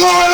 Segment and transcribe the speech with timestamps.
[0.00, 0.29] glory.